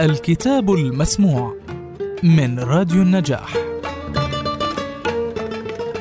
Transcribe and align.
الكتاب 0.00 0.72
المسموع 0.72 1.56
من 2.22 2.60
راديو 2.60 3.02
النجاح. 3.02 3.56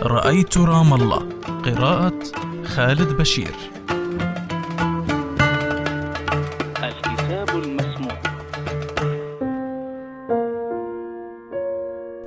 رأيت 0.02 0.58
رام 0.58 0.94
الله. 0.94 1.30
قراءة 1.66 2.20
خالد 2.66 3.18
بشير. 3.18 3.56
الكتاب 6.84 7.50
المسموع. 7.50 8.22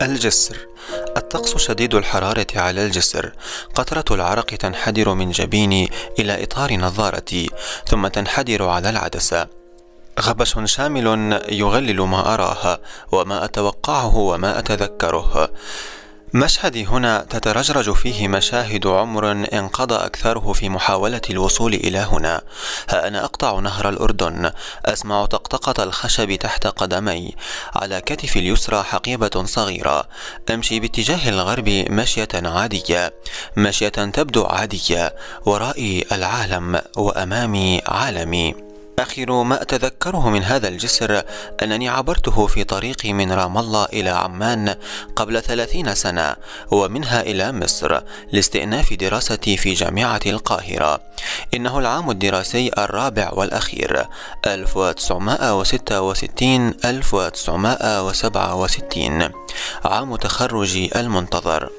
الجسر. 0.03 0.57
الطقس 1.17 1.57
شديد 1.57 1.95
الحرارة 1.95 2.47
على 2.57 2.87
الجسر. 2.87 3.33
قطرة 3.75 4.15
العرق 4.15 4.47
تنحدر 4.47 5.15
من 5.15 5.31
جبيني 5.31 5.91
إلى 6.19 6.43
إطار 6.43 6.73
نظارتي 6.73 7.51
ثم 7.89 8.07
تنحدر 8.07 8.69
على 8.69 8.91
العدسة. 8.91 9.58
غبش 10.21 10.55
شامل 10.65 11.07
يغلل 11.49 12.01
ما 12.01 12.35
أراه 12.35 12.81
وما 13.13 13.45
أتوقعه 13.45 14.17
وما 14.17 14.59
أتذكره. 14.59 15.51
مشهدي 16.35 16.87
هنا 16.87 17.27
تترجرج 17.31 17.93
فيه 17.93 18.29
مشاهد 18.29 18.87
عمر 18.87 19.33
انقضى 19.33 19.95
أكثره 19.95 20.53
في 20.53 20.69
محاولة 20.69 21.21
الوصول 21.31 21.75
إلى 21.75 21.99
هنا. 21.99 22.43
ها 22.91 23.09
أنا 23.09 23.25
أقطع 23.25 23.61
نهر 23.61 23.89
الأردن. 23.89 24.51
أسمع 24.85 25.27
طقطقة 25.27 25.85
الخشب 25.85 26.35
تحت 26.35 26.67
قدمي. 26.67 27.35
على 27.75 28.01
كتفي 28.01 28.39
اليسرى 28.39 28.83
حقيبة 28.83 29.45
صغيرة. 29.45 30.05
أمشي 30.51 30.81
باتجاه 30.81 31.29
الغرب 31.29 31.69
مشية 31.69 32.29
عادية. 32.35 33.15
مشية 33.57 33.89
تبدو 33.89 34.45
عادية. 34.45 35.15
ورائي 35.47 36.05
العالم 36.13 36.81
وأمامي 36.97 37.83
عالمي. 37.87 38.68
آخر 38.99 39.43
ما 39.43 39.63
أتذكره 39.63 40.31
من 40.31 40.43
هذا 40.43 40.69
الجسر 40.69 41.23
أنني 41.63 41.89
عبرته 41.89 42.47
في 42.47 42.65
طريقي 42.65 43.13
من 43.13 43.33
رام 43.33 43.59
الله 43.59 43.85
إلى 43.85 44.11
عمان 44.11 44.75
قبل 45.17 45.43
ثلاثين 45.43 45.95
سنة 45.95 46.37
ومنها 46.71 47.21
إلى 47.21 47.53
مصر 47.53 48.01
لاستئناف 48.33 48.93
دراستي 48.93 49.57
في 49.57 49.75
جامعة 49.75 50.21
القاهرة. 50.27 51.01
إنه 51.55 51.79
العام 51.79 52.11
الدراسي 52.11 52.71
الرابع 52.79 53.31
والأخير 53.33 54.07
1966 54.47 56.75
1967 56.85 59.31
عام 59.85 60.17
تخرجي 60.17 61.01
المنتظر. 61.01 61.71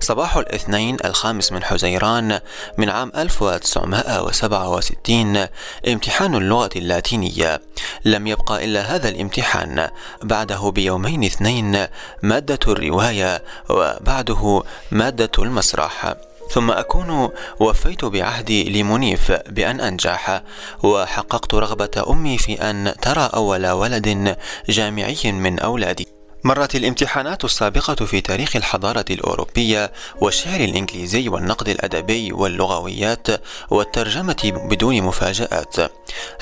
صباح 0.00 0.36
الاثنين 0.36 0.96
الخامس 1.04 1.52
من 1.52 1.64
حزيران 1.64 2.40
من 2.78 2.90
عام 2.90 3.12
1967 3.16 5.46
امتحان 5.88 6.34
اللغة 6.34 6.70
اللاتينية. 6.76 7.60
لم 8.04 8.26
يبقى 8.26 8.64
إلا 8.64 8.80
هذا 8.80 9.08
الامتحان. 9.08 9.88
بعده 10.22 10.70
بيومين 10.70 11.24
اثنين 11.24 11.86
مادة 12.22 12.58
الرواية 12.68 13.42
وبعده 13.70 14.62
مادة 14.90 15.30
المسرح. 15.38 16.14
ثم 16.50 16.70
أكون 16.70 17.28
وفيت 17.60 18.04
بعهدي 18.04 18.82
لمنيف 18.82 19.32
بأن 19.32 19.80
أنجح. 19.80 20.42
وحققت 20.82 21.54
رغبة 21.54 22.04
أمي 22.10 22.38
في 22.38 22.70
أن 22.70 22.94
ترى 23.02 23.30
أول 23.34 23.66
ولد 23.66 24.36
جامعي 24.68 25.16
من 25.24 25.58
أولادي. 25.58 26.15
مرت 26.46 26.74
الامتحانات 26.74 27.44
السابقة 27.44 27.94
في 27.94 28.20
تاريخ 28.20 28.56
الحضارة 28.56 29.04
الأوروبية 29.10 29.92
والشعر 30.20 30.60
الإنجليزي 30.60 31.28
والنقد 31.28 31.68
الأدبي 31.68 32.32
واللغويات 32.32 33.26
والترجمة 33.70 34.52
بدون 34.70 35.02
مفاجآت. 35.02 35.76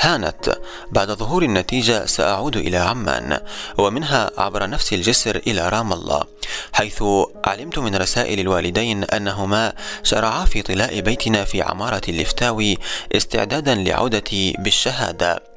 هانت 0.00 0.58
بعد 0.91 1.11
ظهور 1.11 1.42
النتيجة 1.42 2.06
سأعود 2.06 2.56
إلى 2.56 2.77
عمان 2.77 3.41
ومنها 3.78 4.30
عبر 4.38 4.70
نفس 4.70 4.92
الجسر 4.92 5.36
إلى 5.36 5.69
رام 5.69 5.92
الله 5.92 6.22
حيث 6.72 7.02
علمت 7.44 7.78
من 7.78 7.96
رسائل 7.96 8.41
الوالدين 8.41 9.05
أنهما 9.05 9.72
شرعا 10.02 10.45
في 10.45 10.62
طلاء 10.62 11.01
بيتنا 11.01 11.45
في 11.45 11.62
عمارة 11.62 12.02
اللفتاوي 12.08 12.78
استعدادا 13.17 13.74
لعودتي 13.74 14.55
بالشهادة 14.58 15.53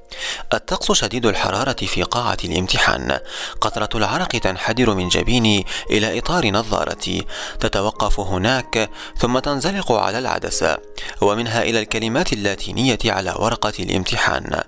الطقس 0.53 0.91
شديد 0.91 1.25
الحرارة 1.25 1.85
في 1.85 2.03
قاعة 2.03 2.37
الامتحان 2.43 3.19
قطرة 3.61 3.89
العرق 3.95 4.27
تنحدر 4.27 4.95
من 4.95 5.07
جبيني 5.07 5.65
إلى 5.89 6.19
إطار 6.19 6.47
نظارتي 6.47 7.25
تتوقف 7.59 8.19
هناك 8.19 8.89
ثم 9.17 9.39
تنزلق 9.39 9.91
على 9.91 10.19
العدسة 10.19 10.77
ومنها 11.21 11.63
إلى 11.63 11.79
الكلمات 11.79 12.33
اللاتينية 12.33 12.97
على 13.05 13.33
ورقة 13.39 13.73
الامتحان 13.79 14.61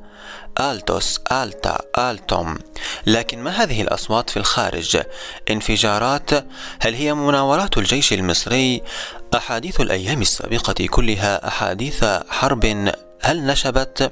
آلتوس 0.60 1.20
آلتا 1.32 1.78
آلتوم 1.98 2.58
لكن 3.08 3.44
ما 3.44 3.52
هذه 3.52 3.82
الأصوات 3.82 4.30
في 4.30 4.38
الخارج؟ 4.38 5.02
انفجارات؟ 5.50 6.30
هل 6.80 6.94
هي 6.94 7.14
مناورات 7.14 7.78
الجيش 7.78 8.14
المصري؟ 8.14 8.82
أحاديث 9.36 9.82
الأيام 9.82 10.22
السابقة 10.22 10.88
كلها 10.88 11.48
أحاديث 11.48 12.06
حرب 12.30 12.66
هل 13.22 13.46
نشبت؟ 13.46 14.12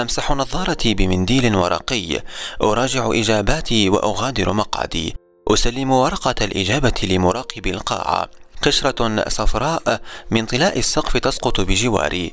أمسح 0.00 0.32
نظارتي 0.32 0.94
بمنديل 0.94 1.56
ورقي. 1.56 2.22
أراجع 2.62 3.10
إجاباتي 3.12 3.88
وأغادر 3.88 4.52
مقعدي. 4.52 5.16
أسلم 5.48 5.90
ورقة 5.90 6.34
الإجابة 6.40 7.00
لمراقب 7.02 7.66
القاعة. 7.66 8.28
قشرة 8.62 9.28
صفراء 9.28 10.00
من 10.30 10.46
طلاء 10.46 10.78
السقف 10.78 11.16
تسقط 11.16 11.60
بجواري. 11.60 12.30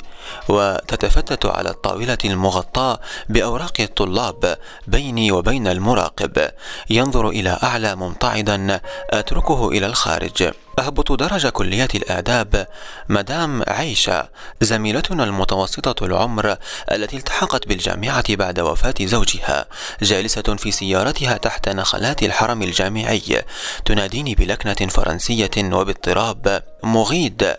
وتتفتت 0.50 1.46
على 1.46 1.70
الطاولة 1.70 2.18
المغطاة 2.26 3.00
بأوراق 3.30 3.74
الطلاب 3.80 4.58
بيني 4.88 5.32
وبين 5.32 5.68
المراقب. 5.68 6.52
ينظر 6.90 7.30
إلى 7.30 7.60
أعلى 7.64 7.96
ممتعضا 7.96 8.80
أتركه 9.10 9.70
إلى 9.70 9.86
الخارج. 9.86 10.52
أهبط 10.80 11.12
درج 11.12 11.48
كلية 11.48 11.88
الآداب. 11.96 12.68
مدام 13.10 13.64
عيشة 13.68 14.30
زميلتنا 14.62 15.24
المتوسطة 15.24 16.06
العمر 16.06 16.58
التي 16.92 17.18
التحقت 17.18 17.68
بالجامعة 17.68 18.36
بعد 18.36 18.60
وفاة 18.60 18.94
زوجها 19.02 19.66
جالسة 20.02 20.42
في 20.42 20.72
سيارتها 20.72 21.38
تحت 21.38 21.70
نخلات 21.70 22.24
الحرم 22.24 22.62
الجامعي 22.62 23.44
تناديني 23.86 24.36
بلكنة 24.36 24.90
فرنسية 24.90 25.52
وباضطراب. 25.58 26.64
مغيد 26.84 27.56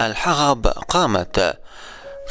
الحغب 0.00 0.66
قامت. 0.66 1.58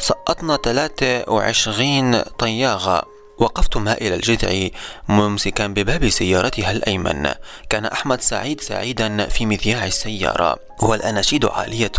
سقطنا 0.00 0.56
23 0.56 2.22
طياغة. 2.22 3.17
وقفت 3.38 3.76
مائل 3.76 4.12
الجذع 4.12 4.68
ممسكا 5.08 5.66
بباب 5.66 6.08
سيارتها 6.08 6.70
الأيمن. 6.70 7.30
كان 7.70 7.84
أحمد 7.84 8.20
سعيد 8.20 8.60
سعيدا 8.60 9.26
في 9.26 9.46
مذياع 9.46 9.86
السيارة. 9.86 10.67
والأناشيد 10.82 11.44
عالية. 11.44 11.92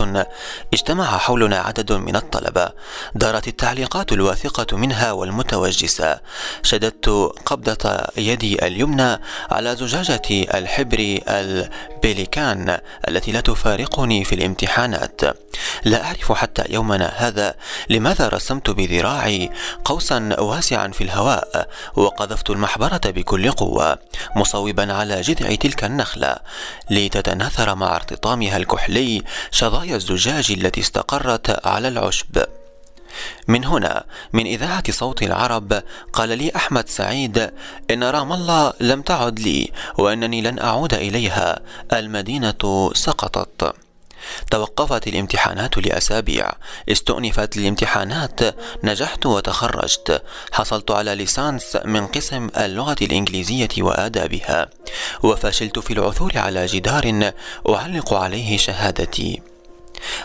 اجتمع 0.73 1.17
حولنا 1.17 1.57
عدد 1.57 1.91
من 1.91 2.15
الطلبة 2.15 2.69
دارت 3.15 3.47
التعليقات 3.47 4.11
الواثقة 4.11 4.77
منها 4.77 5.11
والمتوجسة 5.11 6.19
شددت 6.63 7.09
قبضة 7.45 8.07
يدي 8.17 8.67
اليمنى 8.67 9.19
على 9.51 9.75
زجاجة 9.75 10.21
الحبر 10.29 11.19
البيليكان 11.27 12.79
التي 13.07 13.31
لا 13.31 13.41
تفارقني 13.41 14.23
في 14.23 14.35
الامتحانات. 14.35 15.21
لا 15.85 16.05
أعرف 16.05 16.31
حتى 16.31 16.63
يومنا 16.69 17.11
هذا 17.15 17.55
لماذا 17.89 18.27
رسمت 18.27 18.69
بذراعي 18.69 19.49
قوسا 19.85 20.35
واسعا 20.39 20.87
في 20.87 21.03
الهواء 21.03 21.67
وقذفت 21.95 22.49
المحبرة 22.49 23.01
بكل 23.05 23.51
قوة 23.51 23.97
مصوبا 24.35 24.93
على 24.93 25.21
جذع 25.21 25.55
تلك 25.55 25.83
النخلة 25.83 26.35
لتتناثر 26.89 27.75
مع 27.75 27.95
ارتطامها 27.95 28.57
الكحلي 28.69 29.23
شظايا 29.51 29.95
الزجاج 29.95 30.51
التي 30.51 30.81
استقرت 30.81 31.67
على 31.67 31.87
العشب. 31.87 32.45
من 33.47 33.65
هنا 33.65 34.03
من 34.33 34.45
إذاعة 34.45 34.91
صوت 34.91 35.23
العرب 35.23 35.83
قال 36.13 36.37
لي 36.37 36.51
أحمد 36.55 36.89
سعيد 36.89 37.51
إن 37.91 38.03
رام 38.03 38.33
الله 38.33 38.73
لم 38.79 39.01
تعد 39.01 39.39
لي 39.39 39.71
وأنني 39.97 40.41
لن 40.41 40.59
أعود 40.59 40.93
إليها 40.93 41.59
المدينة 41.93 42.91
سقطت. 42.93 43.75
توقفت 44.51 45.07
الامتحانات 45.07 45.77
لأسابيع. 45.77 46.51
استؤنفت 46.89 47.57
الامتحانات. 47.57 48.39
نجحت 48.83 49.25
وتخرجت. 49.25 50.23
حصلت 50.51 50.91
على 50.91 51.15
ليسانس 51.15 51.77
من 51.85 52.07
قسم 52.07 52.49
اللغة 52.57 52.95
الإنجليزية 53.01 53.69
وآدابها. 53.79 54.69
وفشلت 55.23 55.79
في 55.79 55.93
العثور 55.93 56.37
على 56.37 56.65
جدار 56.65 57.31
أعلق 57.69 58.13
عليه 58.13 58.57
شهادتي. 58.57 59.41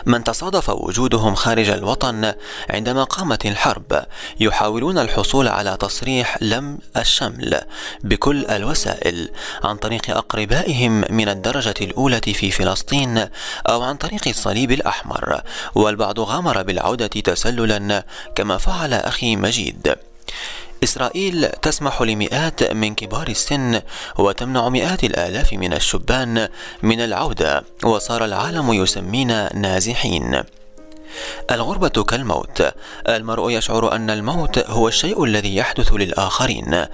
من 0.05 0.23
تصادف 0.23 0.69
وجودهم 0.69 1.35
خارج 1.35 1.69
الوطن 1.69 2.33
عندما 2.69 3.03
قامت 3.03 3.45
الحرب 3.45 4.05
يحاولون 4.39 4.97
الحصول 4.97 5.47
على 5.47 5.77
تصريح 5.79 6.37
لم 6.41 6.77
الشمل 6.97 7.61
بكل 8.03 8.45
الوسائل 8.45 9.29
عن 9.63 9.75
طريق 9.75 10.09
أقربائهم 10.09 11.03
من 11.09 11.29
الدرجة 11.29 11.73
الأولى 11.81 12.21
في 12.21 12.51
فلسطين 12.51 13.27
أو 13.69 13.81
عن 13.81 13.95
طريق 13.95 14.27
الصليب 14.27 14.71
الأحمر 14.71 15.41
والبعض 15.75 16.19
غامر 16.19 16.63
بالعودة 16.63 17.07
تسللا 17.07 18.03
كما 18.35 18.57
فعل 18.57 18.93
أخي 18.93 19.35
مجيد. 19.35 19.95
إسرائيل 20.83 21.49
تسمح 21.61 22.01
لمئات 22.01 22.63
من 22.63 22.95
كبار 22.95 23.27
السن 23.27 23.81
وتمنع 24.17 24.69
مئات 24.69 25.03
الآلاف 25.03 25.53
من 25.53 25.73
الشبان 25.73 26.47
من 26.83 26.99
العودة 26.99 27.63
وصار 27.83 28.25
العالم 28.25 28.73
يسمينا 28.73 29.55
نازحين. 29.55 30.43
الغربة 31.51 32.03
كالموت. 32.03 32.71
المرء 33.09 33.51
يشعر 33.51 33.95
أن 33.95 34.09
الموت 34.09 34.59
هو 34.69 34.87
الشيء 34.87 35.23
الذي 35.23 35.55
يحدث 35.55 35.93
للآخرين. 35.93 36.85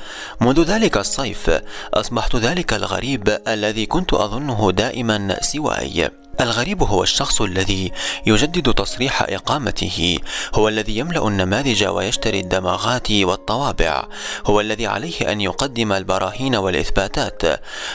منذ 0.42 0.64
ذلك 0.64 0.98
الصيف 0.98 1.52
أصبحت 1.94 2.36
ذلك 2.36 2.74
الغريب 2.74 3.38
الذي 3.48 3.86
كنت 3.86 4.14
أظنه 4.14 4.72
دائما 4.72 5.38
سواي. 5.42 6.21
الغريب 6.42 6.84
هو 6.84 7.04
الشخص 7.04 7.42
الذي 7.42 7.92
يجدد 8.26 8.74
تصريح 8.74 9.22
إقامته. 9.22 10.18
هو 10.54 10.68
الذي 10.68 10.98
يملأ 10.98 11.28
النماذج 11.28 11.84
ويشتري 11.84 12.40
الدماغات 12.40 13.12
والطوابع. 13.12 14.08
هو 14.46 14.62
الذي 14.62 14.88
عليه 14.88 15.32
أن 15.32 15.42
يقدم 15.42 15.92
البراهين 15.92 16.56
والإثباتات. 16.56 17.42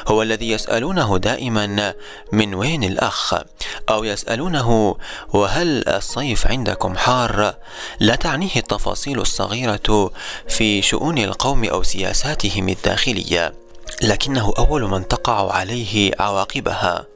هو 0.09 0.23
الذي 0.23 0.50
يسألونه 0.50 1.19
دائما 1.19 1.94
من 2.33 2.55
وين 2.55 2.85
الأخ؟ 2.85 3.35
أو 3.91 4.05
يسألونه 4.05 4.97
وهل 5.33 5.88
الصيف 5.88 6.47
عندكم 6.47 6.97
حار؟ 6.97 7.55
لا 8.00 8.15
تعنيه 8.15 8.56
التفاصيل 8.56 9.21
الصغيرة 9.21 10.11
في 10.49 10.83
شؤون 10.83 11.19
القوم 11.19 11.65
أو 11.65 11.83
سياساتهم 11.83 12.69
الداخلية. 12.69 13.53
لكنه 14.03 14.53
أول 14.59 14.91
من 14.91 15.09
تقع 15.09 15.53
عليه 15.53 16.12
عواقبها. 16.21 17.15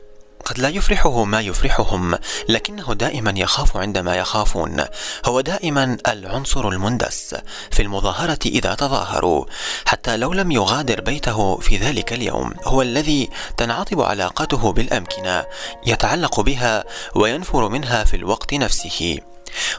قد 0.51 0.59
لا 0.59 0.69
يفرحه 0.69 1.25
ما 1.25 1.41
يفرحهم 1.41 2.19
لكنه 2.49 2.95
دائما 2.95 3.35
يخاف 3.37 3.77
عندما 3.77 4.17
يخافون. 4.17 4.85
هو 5.27 5.41
دائما 5.41 5.97
العنصر 6.09 6.69
المندس 6.69 7.35
في 7.71 7.83
المظاهرة 7.83 8.39
إذا 8.47 8.75
تظاهروا. 8.75 9.45
حتى 9.85 10.17
لو 10.17 10.33
لم 10.33 10.51
يغادر 10.51 11.01
بيته 11.01 11.57
في 11.57 11.77
ذلك 11.77 12.13
اليوم 12.13 12.55
هو 12.65 12.83
الذي 12.83 13.31
تنعطب 13.57 14.01
علاقته 14.01 14.73
بالأمكنة 14.73 15.45
يتعلق 15.87 16.41
بها 16.41 16.85
وينفر 17.15 17.69
منها 17.69 18.05
في 18.05 18.17
الوقت 18.17 18.55
نفسه. 18.55 19.19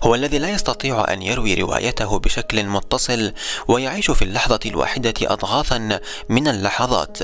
هو 0.04 0.16
الذي 0.16 0.38
لا 0.38 0.50
يستطيع 0.50 1.06
أن 1.14 1.22
يروي 1.22 1.54
روايته 1.54 2.20
بشكل 2.20 2.64
متصل 2.64 3.34
ويعيش 3.68 4.12
في 4.12 4.22
اللحظة 4.22 4.60
الواحدة 4.66 5.14
اضغاثا 5.22 6.00
من 6.30 6.48
اللحظات. 6.48 7.18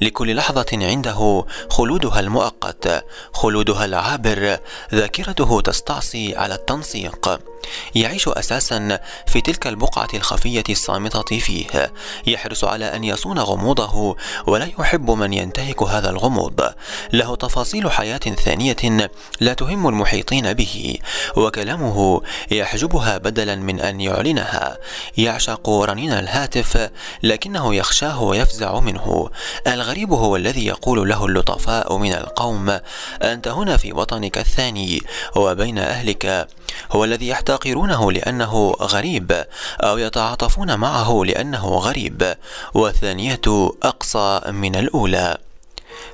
لكل 0.00 0.36
لحظة 0.36 0.66
عنده 0.72 1.44
خلودها 1.70 2.20
المؤقت 2.20 3.04
خلودها 3.32 3.84
العابر 3.84 4.58
ذاكرته 4.94 5.60
تستعصي 5.60 6.36
على 6.36 6.54
التنسيق. 6.54 7.51
يعيش 7.94 8.28
أساسا 8.28 8.98
في 9.26 9.40
تلك 9.40 9.66
البقعة 9.66 10.08
الخفية 10.14 10.64
الصامتة 10.70 11.38
فيه. 11.38 11.92
يحرص 12.26 12.64
على 12.64 12.96
أن 12.96 13.04
يصون 13.04 13.38
غموضه 13.38 14.16
ولا 14.46 14.68
يحب 14.78 15.10
من 15.10 15.32
ينتهك 15.32 15.82
هذا 15.82 16.10
الغموض. 16.10 16.72
له 17.12 17.36
تفاصيل 17.36 17.90
حياة 17.90 18.18
ثانية 18.18 19.10
لا 19.40 19.54
تهم 19.54 19.88
المحيطين 19.88 20.52
به 20.52 20.96
وكلامه 21.36 22.22
يحجبها 22.50 23.18
بدلا 23.18 23.56
من 23.56 23.80
أن 23.80 24.00
يعلنها. 24.00 24.78
يعشق 25.16 25.70
رنين 25.70 26.12
الهاتف 26.12 26.90
لكنه 27.22 27.74
يخشاه 27.74 28.22
ويفزع 28.22 28.80
منه. 28.80 29.30
الغريب 29.66 30.12
هو 30.12 30.36
الذي 30.36 30.66
يقول 30.66 31.08
له 31.08 31.26
اللطفاء 31.26 31.96
من 31.96 32.12
القوم 32.12 32.78
أنت 33.22 33.48
هنا 33.48 33.76
في 33.76 33.92
وطنك 33.92 34.38
الثاني 34.38 35.02
وبين 35.36 35.78
أهلك. 35.78 36.48
هو 36.92 37.04
الذي 37.04 37.28
يحتقرونه 37.28 38.12
لأنه 38.12 38.74
غريب 38.80 39.44
أو 39.80 39.98
يتعاطفون 39.98 40.78
معه 40.78 41.22
لأنه 41.24 41.66
غريب. 41.66 42.34
والثانية 42.74 43.40
أقصى 43.82 44.40
من 44.48 44.76
الأولى. 44.76 45.38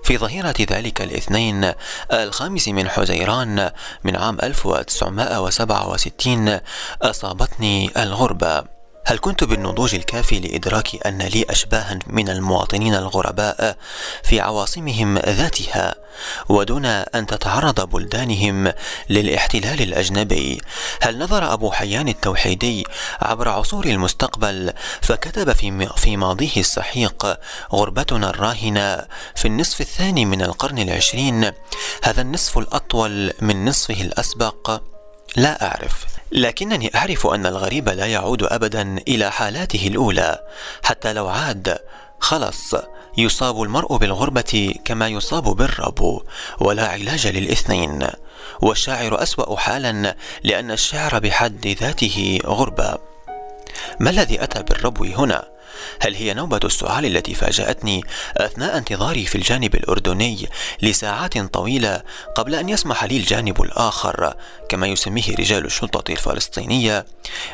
في 0.05 0.19
ظهيرة 0.19 0.55
ذلك 0.71 1.03
الاثنين 1.03 1.73
الخامس 2.13 2.69
من 2.69 2.89
حزيران 2.89 3.71
من 4.05 4.17
عام 4.17 4.39
1967 4.43 6.61
أصابتني 7.03 7.91
الغربة. 7.97 8.78
هل 9.05 9.19
كنت 9.19 9.45
بالنضوج 9.45 9.95
الكافي 9.95 10.41
لإدراك 10.41 11.07
أن 11.07 11.23
لي 11.23 11.45
أشباها 11.51 11.99
من 12.07 12.29
المواطنين 12.29 12.95
الغرباء 12.95 13.77
في 14.23 14.41
عواصمهم 14.41 15.19
ذاتها 15.19 15.95
ودون 16.49 16.85
أن 16.87 17.27
تتعرض 17.27 17.81
بلدانهم 17.91 18.73
للاحتلال 19.11 19.83
الأجنبي؟ 19.83 20.61
هل 21.03 21.19
نظر 21.19 21.53
أبو 21.53 21.71
حيان 21.71 22.09
التوحيدي 22.09 22.85
عبر 23.21 23.49
عصور 23.49 23.87
المستقبل 23.87 24.73
فكتب 25.03 25.53
في 25.53 25.89
في 25.97 26.17
ماضيه 26.17 26.57
السحيق 26.57 27.39
غربتنا 27.73 28.31
الراهنة 28.31 29.07
في 29.35 29.49
النصف 29.49 29.81
الثاني 29.81 30.25
من 30.25 30.43
القرن 30.43 30.79
العشرين؟ 30.79 31.53
هذا 32.03 32.23
النصف 32.23 32.59
الأطول 32.59 33.33
من 33.41 33.65
نصفه 33.65 34.03
الأسبق؟ 34.03 34.81
لا 35.37 35.67
أعرف. 35.67 36.18
لكنني 36.33 36.91
أعرف 36.95 37.27
أن 37.27 37.47
الغريب 37.47 37.89
لا 37.89 38.07
يعود 38.07 38.43
أبدا 38.43 38.97
إلى 39.09 39.31
حالاته 39.31 39.87
الأولى. 39.87 40.39
حتى 40.83 41.13
لو 41.13 41.29
عاد 41.29 41.79
خلص 42.21 42.75
يصاب 43.19 43.63
المرء 43.63 43.97
بالغربة 43.97 44.75
كما 44.85 45.09
يصاب 45.09 45.45
بالربو 45.45 46.23
ولا 46.61 46.89
علاج 46.89 47.27
للاثنين. 47.27 48.07
والشاعر 48.61 49.23
أسوأ 49.23 49.57
حالا 49.57 50.17
لأن 50.45 50.71
الشعر 50.71 51.19
بحد 51.19 51.67
ذاته 51.67 52.39
غربة. 52.47 52.99
ما 54.01 54.11
الذي 54.11 54.43
أتى 54.43 54.63
بالربو 54.63 55.05
هنا؟ 55.05 55.58
هل 56.01 56.15
هي 56.15 56.35
نوبة 56.35 56.61
السعال 56.65 57.07
التي 57.07 57.35
فاجأتني 57.35 58.05
أثناء 58.37 58.79
انتظاري 58.79 59.27
في 59.27 59.35
الجانب 59.35 59.75
الأردني 59.75 60.49
لساعات 60.83 61.39
طويلة 61.39 62.03
قبل 62.35 62.55
أن 62.55 62.69
يسمح 62.69 63.05
لي 63.05 63.17
الجانب 63.17 63.63
الآخر 63.63 64.35
كما 64.69 64.87
يسميه 64.87 65.35
رجال 65.39 65.65
الشرطة 65.65 66.13
الفلسطينية 66.13 67.07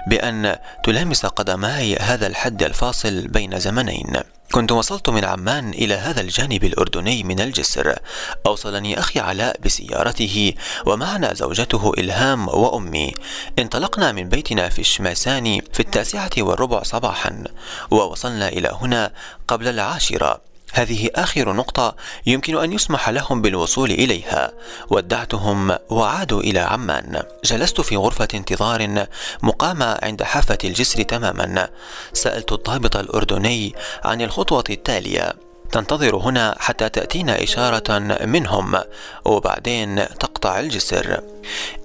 بأن 0.06 0.56
تلامس 0.84 1.26
قدماي 1.26 1.96
هذا 1.96 2.26
الحد 2.26 2.62
الفاصل 2.62 3.28
بين 3.28 3.58
زمنين. 3.60 4.12
كنت 4.54 4.72
وصلت 4.72 5.10
من 5.10 5.24
عمان 5.24 5.70
إلى 5.70 5.94
هذا 5.94 6.20
الجانب 6.20 6.64
الأردني 6.64 7.22
من 7.22 7.40
الجسر. 7.40 7.98
أوصلني 8.46 8.98
أخي 8.98 9.20
علاء 9.20 9.60
بسيارته 9.64 10.54
ومعنا 10.86 11.34
زوجته 11.34 11.92
إلهام 11.98 12.48
وأمي. 12.48 13.14
انطلقنا 13.58 14.12
من 14.12 14.28
بيتنا 14.28 14.68
في 14.68 14.78
الشماساني 14.78 15.62
في 15.72 15.80
التاسعة 15.80 16.30
والربع 16.38 16.82
صباحا 16.82 17.44
ووصلنا 17.90 18.48
إلى 18.48 18.78
هنا 18.80 19.12
قبل 19.48 19.68
العاشرة. 19.68 20.53
هذه 20.74 21.10
آخر 21.14 21.52
نقطة 21.52 21.96
يمكن 22.26 22.58
أن 22.58 22.72
يسمح 22.72 23.08
لهم 23.08 23.42
بالوصول 23.42 23.90
إليها. 23.90 24.52
ودعتهم 24.90 25.76
وعادوا 25.90 26.40
إلى 26.40 26.58
عمان. 26.58 27.22
جلست 27.44 27.80
في 27.80 27.96
غرفة 27.96 28.28
انتظار 28.34 29.06
مقامة 29.42 29.98
عند 30.02 30.22
حافة 30.22 30.58
الجسر 30.64 31.02
تماما. 31.02 31.68
سألت 32.12 32.52
الضابط 32.52 32.96
الأردني 32.96 33.74
عن 34.04 34.22
الخطوة 34.22 34.64
التالية. 34.70 35.32
تنتظر 35.72 36.16
هنا 36.16 36.56
حتى 36.58 36.88
تأتينا 36.88 37.42
إشارة 37.42 37.98
منهم 38.24 38.80
وبعدين 39.24 39.96
تقطع 40.08 40.60
الجسر. 40.60 41.20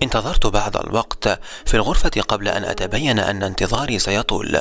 انتظرت 0.03 0.47
بعض 0.47 0.77
الوقت 0.77 1.39
في 1.65 1.73
الغرفة 1.73 2.21
قبل 2.27 2.47
أن 2.47 2.63
أتبين 2.63 3.19
أن 3.19 3.43
انتظاري 3.43 3.99
سيطول. 3.99 4.59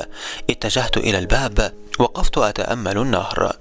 اتجهت 0.49 0.97
إلى 0.97 1.19
الباب 1.19 1.73
وقفت 1.99 2.37
أتأمل 2.37 2.97
النهر. 2.97 3.55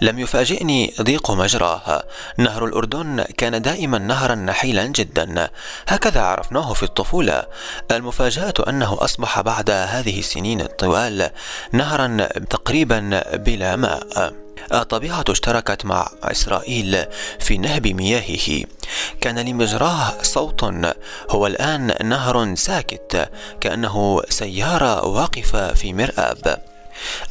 لم 0.00 0.18
يفاجئني 0.18 0.94
ضيق 1.02 1.30
مجراه. 1.30 2.04
نهر 2.38 2.64
الأردن 2.64 3.24
كان 3.36 3.62
دائما 3.62 3.98
نهرا 3.98 4.34
نحيلا 4.34 4.84
جدا. 4.84 5.48
هكذا 5.88 6.20
عرفناه 6.20 6.72
في 6.72 6.82
الطفولة. 6.82 7.42
المفاجأة 7.90 8.54
أنه 8.68 8.96
أصبح 9.00 9.40
بعد 9.40 9.70
هذه 9.70 10.18
السنين 10.18 10.60
الطوال 10.60 11.30
نهرا 11.72 12.28
تقريبا 12.50 13.22
بلا 13.34 13.76
ماء. 13.76 14.32
الطبيعة 14.72 15.24
اشتركت 15.28 15.84
مع 15.84 16.08
إسرائيل 16.22 17.04
في 17.38 17.58
نهب 17.58 17.86
مياهه. 17.86 18.64
كان 19.20 19.38
لمجراه 19.38 20.22
صوت. 20.22 20.64
هو 21.30 21.46
الآن 21.46 21.94
نهر 22.04 22.54
ساكت 22.54 23.30
كأنه 23.60 24.22
سيارة 24.28 25.06
واقفة 25.06 25.74
في 25.74 25.92
مرآب. 25.92 26.75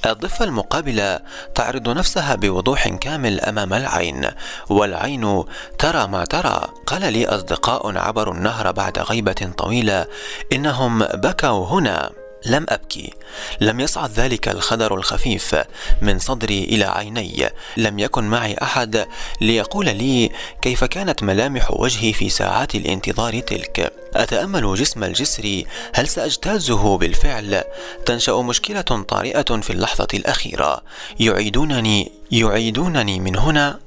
الضفة 0.05 0.45
المقابلة 0.45 1.19
تعرض 1.55 1.89
نفسها 1.89 2.35
بوضوح 2.35 2.87
كامل 2.87 3.41
أمام 3.41 3.73
العين 3.73 4.29
والعين 4.69 5.43
ترى 5.79 6.07
ما 6.07 6.25
ترى. 6.25 6.67
قال 6.87 7.13
لي 7.13 7.27
أصدقاء 7.27 7.97
عبروا 7.97 8.33
النهر 8.33 8.71
بعد 8.71 8.99
غيبة 8.99 9.51
طويلة 9.57 10.05
إنهم 10.53 10.99
بكوا 10.99 11.67
هنا. 11.67 12.24
لم 12.45 12.65
أبكي. 12.69 13.13
لم 13.61 13.79
يصعد 13.79 14.11
ذلك 14.11 14.47
الخدر 14.49 14.95
الخفيف 14.95 15.55
من 16.01 16.19
صدري 16.19 16.63
إلى 16.63 16.85
عيني. 16.85 17.49
لم 17.77 17.99
يكن 17.99 18.23
معي 18.23 18.55
أحد 18.61 19.07
ليقول 19.41 19.85
لي 19.85 20.31
كيف 20.61 20.83
كانت 20.83 21.23
ملامح 21.23 21.71
وجهي 21.71 22.13
في 22.13 22.29
ساعات 22.29 22.75
الانتظار 22.75 23.39
تلك. 23.39 23.93
أتأمل 24.15 24.75
جسم 24.75 25.03
الجسر 25.03 25.63
هل 25.93 26.07
سأجتازه 26.07 26.97
بالفعل؟ 26.97 27.63
تنشأ 28.05 28.31
مشكلة 28.31 28.81
طارئة 28.81 29.61
في 29.61 29.69
اللحظة 29.69 30.07
الأخيرة. 30.13 30.81
يعيدونني 31.19 32.11
يعيدونني 32.31 33.19
من 33.19 33.35
هنا 33.35 33.84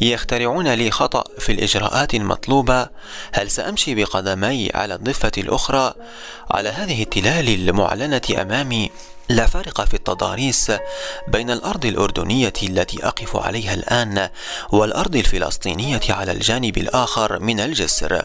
يخترعون 0.00 0.68
لي 0.68 0.90
خطأ 0.90 1.24
في 1.38 1.52
الإجراءات 1.52 2.14
المطلوبة. 2.14 2.88
هل 3.32 3.50
سأمشي 3.50 3.94
بقدمي 3.94 4.70
على 4.74 4.94
الضفة 4.94 5.32
الأخرى؟ 5.38 5.94
على 6.50 6.68
هذه 6.68 7.02
التلال 7.02 7.48
المعلنة 7.48 8.22
أمامي 8.40 8.90
لا 9.28 9.46
فرق 9.46 9.84
في 9.84 9.94
التضاريس 9.94 10.72
بين 11.28 11.50
الأرض 11.50 11.86
الأردنية 11.86 12.52
التي 12.62 13.06
أقف 13.06 13.36
عليها 13.36 13.74
الآن 13.74 14.28
والأرض 14.72 15.16
الفلسطينية 15.16 16.00
على 16.08 16.32
الجانب 16.32 16.78
الآخر 16.78 17.38
من 17.38 17.60
الجسر. 17.60 18.22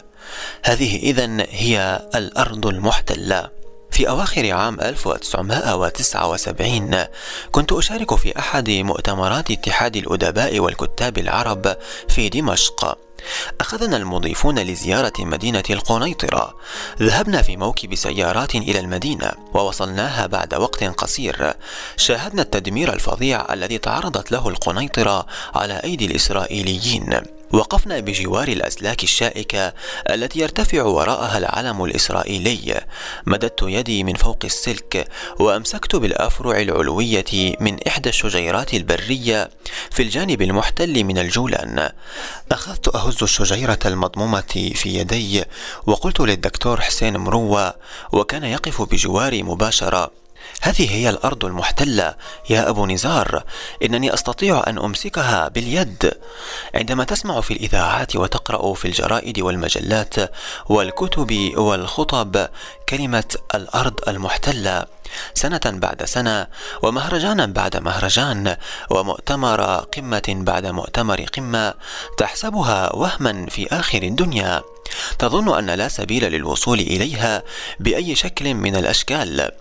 هذه 0.64 0.96
اذا 0.96 1.46
هي 1.50 2.08
الأرض 2.16 2.66
المحتلة. 2.66 3.61
في 3.92 4.10
أواخر 4.10 4.52
عام 4.52 4.82
1979 4.82 7.06
كنت 7.52 7.72
أشارك 7.72 8.16
في 8.16 8.40
أحد 8.40 8.70
مؤتمرات 8.70 9.52
اتحاد 9.52 9.96
الأدباء 9.96 10.60
والكتاب 10.60 11.18
العرب 11.18 11.76
في 12.10 12.30
دمشق. 12.30 12.98
أخذنا 13.62 13.98
المضيفون 13.98 14.60
لزيارة 14.60 15.14
مدينة 15.20 15.64
القنيطرة. 15.70 16.56
ذهبنا 17.02 17.42
في 17.42 17.58
موكب 17.58 17.96
سيارات 17.96 18.56
إلى 18.56 18.80
المدينة 18.80 19.32
ووصلناها 19.54 20.26
بعد 20.26 20.54
وقت 20.54 20.84
قصير. 20.84 21.54
شاهدنا 21.98 22.42
التدمير 22.42 22.94
الفظيع 22.94 23.54
الذي 23.54 23.78
تعرضت 23.78 24.32
له 24.32 24.50
القنيطرة 24.50 25.26
على 25.56 25.74
أيدي 25.74 26.06
الإسرائيليين. 26.06 27.22
وقفنا 27.54 28.00
بجوار 28.00 28.48
الأسلاك 28.48 29.04
الشائكة 29.04 29.74
التي 30.10 30.40
يرتفع 30.40 30.84
وراءها 30.84 31.38
العلم 31.38 31.84
الإسرائيلي. 31.84 32.82
مددت 33.26 33.62
يدي 33.62 34.04
من 34.04 34.14
فوق 34.14 34.38
السلك 34.44 35.08
وأمسكت 35.40 35.96
بالأفرع 35.96 36.60
العلوية 36.60 37.56
من 37.60 37.88
إحدى 37.88 38.10
الشجيرات 38.10 38.74
البرية 38.74 39.50
في 39.92 40.04
الجانب 40.04 40.42
المحتل 40.42 41.04
من 41.04 41.18
الجولان. 41.18 41.90
أخذت 42.52 42.96
أهز 42.96 43.24
الشجيرة 43.24 43.80
المضمومة 43.86 44.72
في 44.76 44.90
يدي 44.96 45.44
وقلت 45.86 46.20
للدكتور 46.20 46.82
حسين 46.82 47.18
مروة 47.18 47.74
وكان 48.12 48.44
يقف 48.44 48.82
بجواري 48.82 49.44
مباشرة. 49.44 50.21
هذه 50.62 50.96
هي 50.96 51.10
الأرض 51.10 51.46
المحتلة. 51.46 52.16
يا 52.50 52.70
أبو 52.70 52.86
نزار 52.86 53.44
إنني 53.84 54.14
أستطيع 54.14 54.64
أن 54.68 54.78
أمسكها 54.78 55.48
باليد. 55.48 56.12
عندما 56.76 57.04
تسمع 57.04 57.42
في 57.42 57.52
الإذاعات 57.54 58.16
وتقرأ 58.16 58.74
في 58.74 58.86
الجرائد 58.86 59.40
والمجلات 59.40 60.16
والكتب 60.70 61.52
والخطب 61.58 62.48
كلمة 62.90 63.36
الأرض 63.56 63.94
المحتلة. 64.08 64.86
سنة 65.34 65.62
بعد 65.66 66.06
سنة 66.06 66.48
ومهرجانا 66.84 67.46
بعد 67.46 67.78
مهرجان 67.78 68.58
ومؤتمر 68.90 69.62
قمة 69.64 70.24
بعد 70.28 70.66
مؤتمر 70.66 71.22
قمة 71.22 71.74
تحسبها 72.18 72.96
وهما 72.96 73.46
في 73.50 73.68
آخر 73.72 74.04
الدنيا. 74.04 74.62
تظن 75.20 75.58
أن 75.58 75.70
لا 75.70 75.88
سبيل 75.88 76.32
للوصول 76.32 76.80
إليها 76.80 77.44
بأي 77.80 78.16
شكل 78.16 78.54
من 78.54 78.76
الأشكال. 78.76 79.52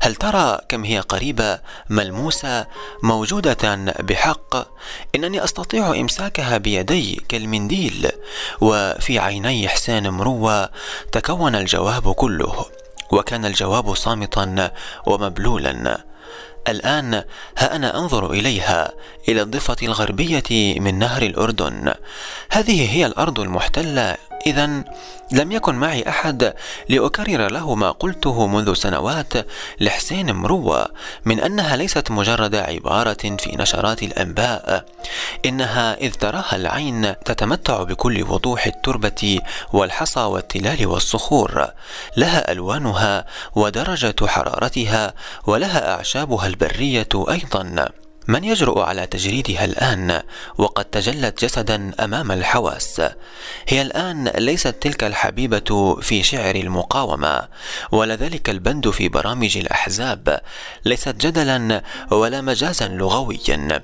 هل 0.00 0.14
ترى 0.14 0.58
كم 0.68 0.84
هي 0.84 1.00
قريبة 1.00 1.58
ملموسة 1.90 2.66
موجودة 3.02 3.74
بحق؟ 4.00 4.56
إنني 5.14 5.44
أستطيع 5.44 5.90
إمساكها 5.90 6.58
بيدي 6.58 7.22
كالمنديل 7.28 8.10
وفي 8.60 9.18
عيني 9.18 9.68
حسين 9.68 10.10
مروة 10.10 10.70
تكون 11.12 11.54
الجواب 11.54 12.12
كله 12.12 12.66
وكان 13.12 13.44
الجواب 13.44 13.94
صامتا 13.94 14.70
ومبلولا. 15.06 16.04
الآن 16.70 17.14
ها 17.58 17.76
أنا 17.76 17.98
أنظر 17.98 18.30
إليها 18.30 18.92
إلى 19.28 19.42
الضفة 19.42 19.76
الغربية 19.82 20.80
من 20.80 20.98
نهر 20.98 21.22
الأردن. 21.22 21.94
هذه 22.50 22.96
هي 22.96 23.06
الأرض 23.06 23.40
المحتلة. 23.40 24.16
إذا 24.46 24.84
لم 25.32 25.52
يكن 25.52 25.74
معي 25.74 26.08
أحد 26.08 26.54
لأكرر 26.88 27.50
له 27.50 27.74
ما 27.74 27.90
قلته 27.90 28.46
منذ 28.46 28.74
سنوات 28.74 29.32
لحسين 29.80 30.32
مروة 30.32 30.88
من 31.24 31.40
أنها 31.40 31.76
ليست 31.76 32.10
مجرد 32.10 32.54
عبارة 32.54 33.36
في 33.38 33.56
نشرات 33.58 34.02
الأنباء. 34.02 34.84
إنها 35.46 35.94
إذ 35.94 36.12
تراها 36.12 36.56
العين 36.56 37.14
تتمتع 37.24 37.82
بكل 37.82 38.22
وضوح 38.22 38.66
التربة 38.66 39.40
والحصى 39.72 40.20
والتلال 40.20 40.86
والصخور. 40.86 41.66
لها 42.16 42.52
ألوانها 42.52 43.24
ودرجة 43.54 44.26
حرارتها 44.26 45.14
ولها 45.46 45.94
أعشابها 45.94 46.46
البرية 46.62 47.08
أيضا. 47.14 47.88
من 48.28 48.44
يجرؤ 48.44 48.80
على 48.80 49.06
تجريدها 49.06 49.64
الآن 49.64 50.22
وقد 50.58 50.84
تجلت 50.84 51.44
جسدا 51.44 51.90
أمام 52.00 52.32
الحواس. 52.32 53.02
هي 53.68 53.82
الآن 53.82 54.28
ليست 54.28 54.74
تلك 54.80 55.04
الحبيبة 55.04 55.96
في 56.00 56.22
شعر 56.22 56.54
المقاومة 56.54 57.48
ولا 57.92 58.14
ذلك 58.14 58.50
البند 58.50 58.90
في 58.90 59.08
برامج 59.08 59.58
الأحزاب. 59.58 60.40
ليست 60.84 61.16
جدلا 61.26 61.82
ولا 62.10 62.40
مجازا 62.40 62.88
لغويا. 62.88 63.82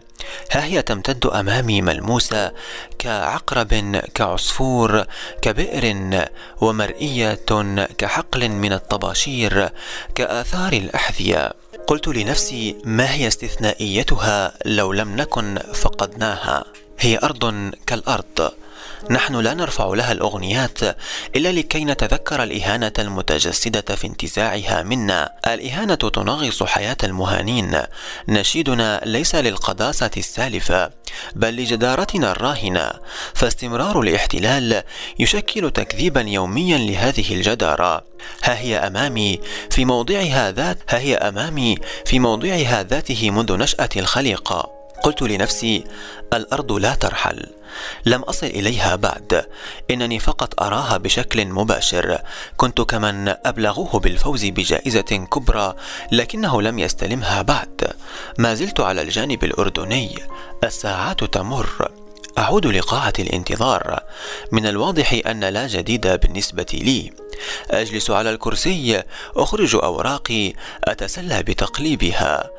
ها 0.53 0.65
هي 0.65 0.83
تمتد 0.83 1.27
أمامي 1.27 1.83
ملموسة 1.83 2.53
كعقرب 2.99 3.97
كعصفور 4.15 5.05
كبئر 5.43 6.05
ومرئية 6.61 7.47
كحقل 7.99 8.49
من 8.49 8.73
الطباشير 8.73 9.69
كآثار 10.15 10.73
الأحذية. 10.73 11.64
قلت 11.87 12.09
لنفسي 12.09 12.77
ما 12.85 13.15
هي 13.15 13.29
استثنائيتها 13.29 14.53
لو 14.65 14.93
لم 14.93 15.17
نكن 15.17 15.59
فقدناها؟ 15.75 16.65
هي 17.01 17.19
أرض 17.19 17.71
كالأرض. 17.87 18.53
نحن 19.11 19.37
لا 19.37 19.55
نرفع 19.55 19.87
لها 19.95 20.13
الأغنيات 20.13 20.79
إلا 21.37 21.53
لكي 21.53 21.85
نتذكر 21.85 22.43
الإهانة 22.43 22.93
المتجسدة 22.99 23.97
في 23.97 24.07
انتزاعها 24.07 24.83
منا. 24.83 25.33
الإهانة 25.47 25.95
تنغص 25.95 26.63
حياة 26.63 26.97
المهانين. 27.05 27.83
نشيدنا 28.29 29.01
ليس 29.05 29.35
للقداسة 29.35 30.11
السالفة 30.17 30.91
بل 31.35 31.57
لجدارتنا 31.57 32.31
الراهنة. 32.31 32.91
فاستمرار 33.35 34.01
الاحتلال 34.01 34.83
يشكل 35.19 35.71
تكذيبا 35.71 36.21
يوميا 36.21 36.79
لهذه 36.79 37.35
الجدارة. 37.35 38.05
ها 38.45 38.59
هي 38.59 38.77
أمامي 38.77 39.41
في 39.71 39.85
موضعها 39.85 40.51
ذات 40.51 40.79
ها 40.89 40.99
هي 40.99 41.17
أمامي 41.17 41.79
في 42.07 42.19
موضعها 42.19 42.83
ذاته 42.83 43.31
منذ 43.31 43.57
نشأة 43.57 43.89
الخليقة. 43.97 44.84
قلت 45.05 45.23
لنفسي 45.23 45.85
الأرض 46.33 46.73
لا 46.73 46.95
ترحل. 46.95 47.47
لم 48.07 48.23
أصل 48.23 48.47
إليها 48.47 48.97
بعد. 48.97 49.47
إنني 49.91 50.19
فقط 50.19 50.63
أراها 50.63 50.97
بشكل 50.97 51.45
مباشر. 51.47 52.19
كنت 52.57 52.81
كمن 52.81 53.29
أبلغوه 53.29 54.01
بالفوز 54.01 54.45
بجائزة 54.45 55.27
كبرى 55.33 55.75
لكنه 56.13 56.63
لم 56.63 56.79
يستلمها 56.79 57.43
بعد. 57.43 57.93
ما 58.39 58.55
زلت 58.55 58.81
على 58.81 59.03
الجانب 59.03 59.45
الأردني. 59.45 60.19
الساعات 60.65 61.25
تمر. 61.25 61.91
أعود 62.39 62.67
لقاعة 62.67 63.13
الانتظار. 63.19 64.03
من 64.53 64.67
الواضح 64.67 65.21
أن 65.27 65.45
لا 65.45 65.67
جديد 65.67 66.07
بالنسبة 66.07 66.67
لي. 66.73 67.13
أجلس 67.71 68.11
على 68.11 68.31
الكرسي. 68.31 69.03
أخرج 69.37 69.75
أوراقي. 69.75 70.53
أتسلى 70.85 71.43
بتقليبها. 71.43 72.51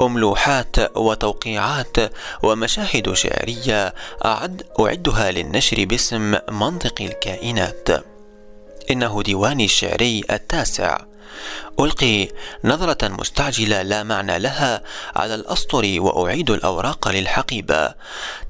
أم 0.00 0.18
لوحات 0.18 0.96
وتوقيعات 0.96 1.96
ومشاهد 2.42 3.12
شعرية 3.12 3.94
أعد 4.24 4.62
أعدها 4.80 5.30
للنشر 5.30 5.84
باسم 5.84 6.34
منطق 6.48 6.94
الكائنات. 7.00 7.88
إنه 8.90 9.22
ديواني 9.22 9.64
الشعري 9.64 10.24
التاسع. 10.30 10.98
ألقي 11.80 12.28
نظرة 12.64 13.08
مستعجلة 13.08 13.82
لا 13.82 14.02
معنى 14.02 14.38
لها 14.38 14.82
على 15.16 15.34
الأسطر 15.34 16.00
وأعيد 16.00 16.50
الأوراق 16.50 17.08
للحقيبة. 17.08 17.94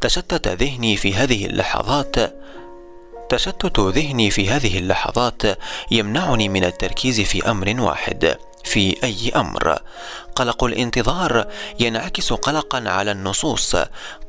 تشتت 0.00 0.48
ذهني 0.48 0.96
في 0.96 1.14
هذه 1.14 1.46
اللحظات 1.46 2.16
تشتت 3.28 3.80
ذهني 3.80 4.30
في 4.30 4.50
هذه 4.50 4.78
اللحظات 4.78 5.42
يمنعني 5.90 6.48
من 6.48 6.64
التركيز 6.64 7.20
في 7.20 7.50
أمر 7.50 7.80
واحد. 7.80 8.38
في 8.64 8.96
أي 9.04 9.32
أمر. 9.36 9.78
قلق 10.34 10.64
الانتظار 10.64 11.46
ينعكس 11.80 12.32
قلقا 12.32 12.88
على 12.88 13.12
النصوص. 13.12 13.76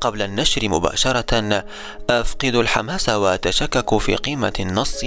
قبل 0.00 0.22
النشر 0.22 0.68
مباشرة 0.68 1.64
أفقد 2.10 2.54
الحماس 2.54 3.08
وأتشكك 3.08 3.98
في 3.98 4.16
قيمة 4.16 4.52
النص 4.60 5.00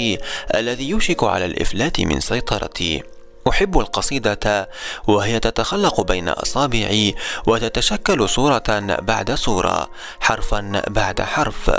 الذي 0.55 0.89
يوشك 0.89 1.23
على 1.23 1.45
الإفلات 1.45 2.01
من 2.01 2.19
سيطرتي. 2.19 3.03
أحب 3.49 3.79
القصيدة 3.79 4.69
وهي 5.07 5.39
تتخلق 5.39 6.01
بين 6.01 6.29
أصابعي 6.29 7.15
وتتشكل 7.47 8.29
صورة 8.29 8.63
بعد 9.01 9.31
صورة 9.31 9.89
حرفا 10.19 10.81
بعد 10.87 11.21
حرف. 11.21 11.71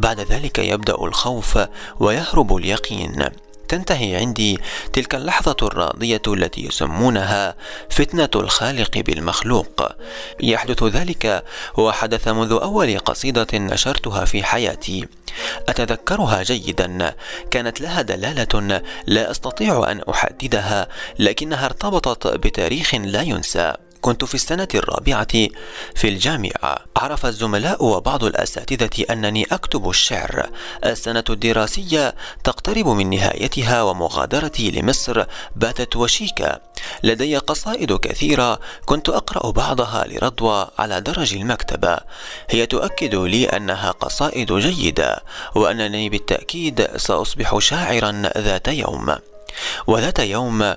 بعد 0.00 0.20
ذلك 0.20 0.58
يبدأ 0.58 0.94
الخوف 0.94 1.58
ويهرب 2.00 2.56
اليقين. 2.56 3.24
تنتهي 3.68 4.16
عندي 4.16 4.58
تلك 4.92 5.14
اللحظة 5.14 5.56
الراضية 5.62 6.22
التي 6.26 6.66
يسمونها 6.66 7.54
فتنة 7.90 8.30
الخالق 8.34 8.98
بالمخلوق. 8.98 9.88
يحدث 10.40 10.82
ذلك 10.82 11.44
وحدث 11.78 12.28
منذ 12.28 12.52
أول 12.62 12.98
قصيدة 12.98 13.46
نشرتها 13.54 14.24
في 14.24 14.42
حياتي. 14.42 15.08
أتذكرها 15.68 16.42
جيدا. 16.42 17.14
كانت 17.50 17.80
لها 17.80 18.02
دلالة 18.02 18.82
لا 19.06 19.30
أستطيع 19.30 19.90
أن 19.90 20.00
أحددها 20.10 20.88
لكنها 21.18 21.66
ارتبطت 21.66 22.26
بتاريخ 22.26 22.94
لا 22.94 23.22
ينسى. 23.22 23.74
كنت 24.00 24.24
في 24.24 24.34
السنة 24.34 24.68
الرابعة 24.74 25.48
في 25.94 26.08
الجامعة. 26.08 26.78
عرف 26.96 27.26
الزملاء 27.26 27.84
وبعض 27.84 28.24
الأساتذة 28.24 29.04
أنني 29.10 29.46
أكتب 29.52 29.88
الشعر. 29.88 30.50
السنة 30.84 31.24
الدراسية 31.30 32.14
تقترب 32.44 32.88
من 32.88 33.10
نهايتها 33.10 33.82
ومغادرتي 33.82 34.70
لمصر 34.70 35.24
باتت 35.56 35.96
وشيكة 35.96 36.60
لدي 37.02 37.36
قصائد 37.36 37.92
كثيرة 37.92 38.60
كنت 38.86 39.08
أقرأ 39.08 39.50
بعضها 39.50 40.04
لرضوى 40.06 40.68
على 40.78 41.00
درج 41.00 41.34
المكتبة 41.34 41.98
هي 42.50 42.66
تؤكد 42.66 43.14
لي 43.14 43.46
أنها 43.46 43.90
قصائد 43.90 44.52
جيدة 44.52 45.22
وأنني 45.54 46.08
بالتأكيد 46.08 46.96
سأصبح 46.96 47.58
شاعرا 47.58 48.22
ذات 48.38 48.68
يوم. 48.68 49.16
وذات 49.86 50.18
يوم 50.18 50.74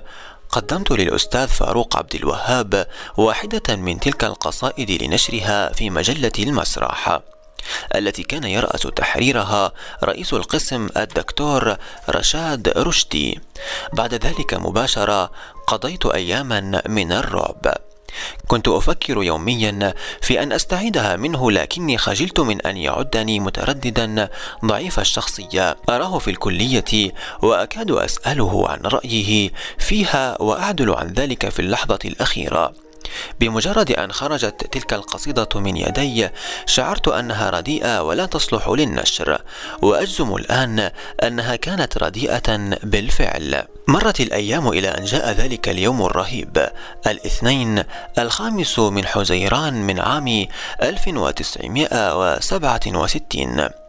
قدمت 0.52 0.90
للأستاذ 0.90 1.48
فاروق 1.48 1.96
عبد 1.96 2.14
الوهاب 2.14 2.86
واحدة 3.16 3.76
من 3.76 4.00
تلك 4.00 4.24
القصائد 4.24 5.02
لنشرها 5.02 5.72
في 5.72 5.90
مجلة 5.90 6.32
المسرح 6.38 7.20
التي 7.94 8.22
كان 8.22 8.44
يرأس 8.44 8.82
تحريرها 8.82 9.72
رئيس 10.04 10.34
القسم 10.34 10.88
الدكتور 10.96 11.76
رشاد 12.08 12.68
رشدي. 12.68 13.40
بعد 13.92 14.14
ذلك 14.14 14.54
مباشرة 14.54 15.30
قضيت 15.66 16.06
أياما 16.06 16.82
من 16.86 17.12
الرعب. 17.12 17.74
كنت 18.46 18.68
أفكر 18.68 19.22
يوميا 19.22 19.94
في 20.20 20.42
أن 20.42 20.52
أستعيدها 20.52 21.16
منه 21.16 21.50
لكني 21.50 21.98
خجلت 21.98 22.40
من 22.40 22.60
أن 22.60 22.76
يعدني 22.76 23.40
مترددا 23.40 24.28
ضعيف 24.64 25.00
الشخصية. 25.00 25.76
أراه 25.88 26.18
في 26.18 26.30
الكلية 26.30 27.12
وأكاد 27.42 27.90
أسأله 27.90 28.68
عن 28.68 28.80
رأيه 28.80 29.50
فيها 29.78 30.42
وأعدل 30.42 30.90
عن 30.90 31.12
ذلك 31.12 31.48
في 31.48 31.60
اللحظة 31.60 31.98
الأخيرة. 32.04 32.81
بمجرد 33.40 33.90
أن 33.90 34.12
خرجت 34.12 34.66
تلك 34.72 34.94
القصيدة 34.94 35.48
من 35.54 35.76
يدي 35.76 36.28
شعرت 36.66 37.08
أنها 37.08 37.50
رديئة 37.50 38.02
ولا 38.02 38.26
تصلح 38.26 38.68
للنشر 38.68 39.42
وأجزم 39.82 40.34
الآن 40.34 40.90
أنها 41.22 41.56
كانت 41.56 41.98
رديئة 41.98 42.56
بالفعل. 42.82 43.62
مرت 43.88 44.20
الأيام 44.20 44.68
إلى 44.68 44.88
أن 44.88 45.04
جاء 45.04 45.30
ذلك 45.30 45.68
اليوم 45.68 46.02
الرهيب 46.02 46.68
الاثنين 47.06 47.82
الخامس 48.18 48.78
من 48.78 49.06
حزيران 49.06 49.74
من 49.74 50.00
عام 50.00 50.46
1967 50.82 53.81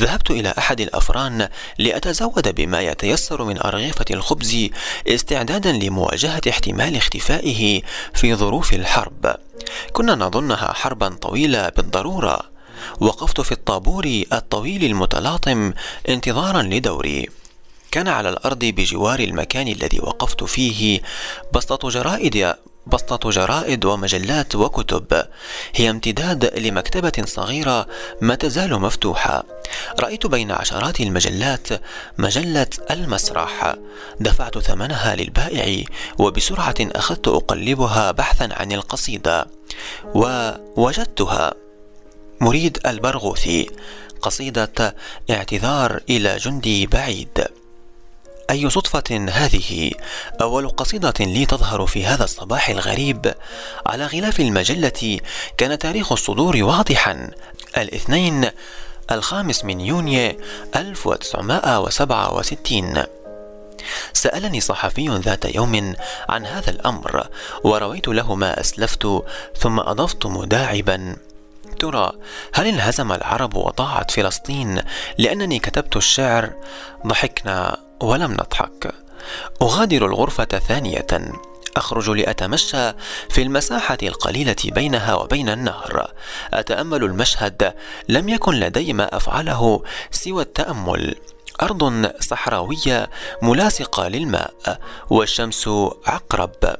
ذهبت 0.00 0.30
إلى 0.30 0.54
أحد 0.58 0.80
الأفران 0.80 1.48
لأتزود 1.78 2.54
بما 2.54 2.80
يتيسر 2.80 3.44
من 3.44 3.58
أرغفة 3.58 4.04
الخبز 4.10 4.68
استعدادا 5.08 5.72
لمواجهة 5.72 6.40
احتمال 6.48 6.96
اختفائه 6.96 7.82
في 8.14 8.34
ظروف 8.34 8.72
الحرب. 8.74 9.36
كنا 9.92 10.14
نظنها 10.14 10.72
حربا 10.72 11.08
طويلة 11.08 11.68
بالضرورة. 11.68 12.40
وقفت 13.00 13.40
في 13.40 13.52
الطابور 13.52 14.22
الطويل 14.32 14.84
المتلاطم 14.84 15.72
انتظارا 16.08 16.62
لدوري. 16.62 17.28
كان 17.90 18.08
على 18.08 18.28
الأرض 18.28 18.64
بجوار 18.64 19.20
المكان 19.20 19.68
الذي 19.68 20.00
وقفت 20.00 20.44
فيه 20.44 21.00
بسطة 21.54 21.88
جرائد 21.88 22.54
بسطة 22.86 23.30
جرائد 23.30 23.84
ومجلات 23.84 24.54
وكتب. 24.54 25.26
هي 25.74 25.90
امتداد 25.90 26.58
لمكتبة 26.58 27.12
صغيرة 27.24 27.86
ما 28.20 28.34
تزال 28.34 28.80
مفتوحة. 28.80 29.44
رأيت 30.00 30.26
بين 30.26 30.50
عشرات 30.50 31.00
المجلات 31.00 31.68
مجلة 32.18 32.66
المسرح. 32.90 33.74
دفعت 34.20 34.58
ثمنها 34.58 35.16
للبائع 35.16 35.84
وبسرعة 36.18 36.74
أخذت 36.80 37.28
أقلبها 37.28 38.10
بحثا 38.10 38.48
عن 38.52 38.72
القصيدة. 38.72 39.46
ووجدتها. 40.14 41.54
مريد 42.40 42.78
البرغوثي. 42.86 43.70
قصيدة 44.22 44.96
اعتذار 45.30 46.00
إلى 46.10 46.36
جندي 46.36 46.86
بعيد. 46.86 47.46
أي 48.50 48.70
صدفة 48.70 49.28
هذه؟ 49.30 49.90
أول 50.40 50.68
قصيدة 50.68 51.14
لي 51.20 51.46
تظهر 51.46 51.86
في 51.86 52.06
هذا 52.06 52.24
الصباح 52.24 52.68
الغريب 52.68 53.34
على 53.86 54.06
غلاف 54.06 54.40
المجلة 54.40 55.20
كان 55.56 55.78
تاريخ 55.78 56.12
الصدور 56.12 56.62
واضحا. 56.62 57.30
الاثنين 57.76 58.50
الخامس 59.10 59.64
من 59.64 59.80
يونيو 59.80 60.32
1967 60.76 63.04
سألني 64.12 64.60
صحفي 64.60 65.08
ذات 65.08 65.54
يوم 65.54 65.94
عن 66.28 66.46
هذا 66.46 66.70
الأمر 66.70 67.26
ورويت 67.64 68.08
له 68.08 68.34
ما 68.34 68.60
أسلفت 68.60 69.22
ثم 69.58 69.80
أضفت 69.80 70.26
مداعبا. 70.26 71.16
ترى 71.80 72.12
هل 72.54 72.66
انهزم 72.66 73.12
العرب 73.12 73.56
وضاعت 73.56 74.10
فلسطين 74.10 74.82
لأنني 75.18 75.58
كتبت 75.58 75.96
الشعر؟ 75.96 76.52
ضحكنا. 77.06 77.76
ولم 78.02 78.32
نضحك. 78.32 78.94
أغادر 79.62 80.06
الغرفة 80.06 80.44
ثانية. 80.44 81.06
أخرج 81.76 82.10
لأتمشى 82.10 82.92
في 83.30 83.42
المساحة 83.42 83.98
القليلة 84.02 84.56
بينها 84.64 85.14
وبين 85.14 85.48
النهر. 85.48 86.12
أتأمل 86.54 87.04
المشهد. 87.04 87.74
لم 88.08 88.28
يكن 88.28 88.54
لدي 88.54 88.92
ما 88.92 89.16
أفعله 89.16 89.82
سوى 90.10 90.42
التأمل. 90.42 91.16
أرض 91.62 92.12
صحراوية 92.20 93.10
ملاصقة 93.42 94.08
للماء 94.08 94.78
والشمس 95.10 95.68
عقرب. 96.06 96.76